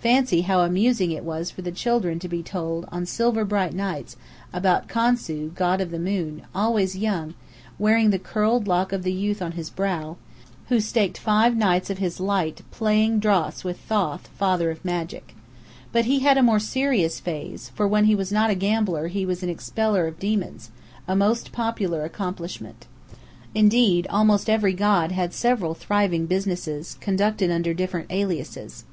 [0.00, 4.16] Fancy how amusing it was for the children to be told, on silver bright nights,
[4.50, 7.34] about Khonsu, god of the moon, always young,
[7.78, 10.16] wearing the curled lock of youth on his brow
[10.70, 15.34] who staked five nights of his light playing draughts with Thoth, father of Magic.
[15.92, 19.26] But he had a more serious phase, for when he was not a gambler he
[19.26, 20.70] was an Expeller of Demons,
[21.06, 22.86] a most popular accomplishment.
[23.54, 28.84] Indeed, almost every god had several thriving businesses, conducted under different aliases.